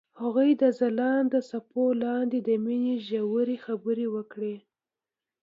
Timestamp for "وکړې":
4.15-4.55